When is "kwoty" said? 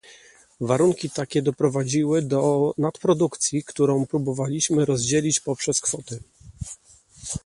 5.81-6.19